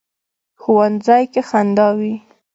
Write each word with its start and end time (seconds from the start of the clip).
ښوونځی 0.61 1.23
کې 1.31 1.41
خندا 1.49 1.87
وي 1.97 2.13